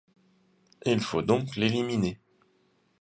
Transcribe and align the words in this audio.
Il 0.83 0.99
faut 0.99 1.21
donc 1.21 1.55
l’éliminer. 1.55 2.19